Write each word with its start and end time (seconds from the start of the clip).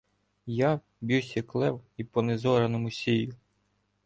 Я 0.59 0.71
б’юсь 1.11 1.29
як 1.37 1.55
лев 1.65 1.79
і 1.97 2.03
по 2.03 2.21
незораному 2.31 2.91
сію. 3.03 3.35